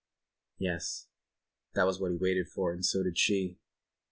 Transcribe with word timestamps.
."Yes, 0.67 1.09
that 1.75 1.85
was 1.85 1.99
what 2.01 2.09
he 2.09 2.17
waited 2.17 2.47
for 2.47 2.73
and 2.73 2.83
so 2.83 3.03
did 3.03 3.19
she. 3.19 3.59